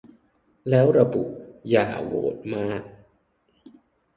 [0.69, 1.23] แล้วระบุ
[1.69, 2.83] 'อย่าโหวตมาก